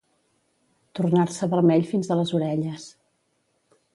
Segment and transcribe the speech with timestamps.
[0.99, 2.87] Tornar-se vermell fins a les orelles.